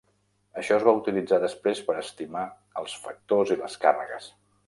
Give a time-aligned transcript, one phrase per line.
[0.59, 2.45] Això es va utilitzar després per estimar
[2.83, 4.35] els factors i les càrregues.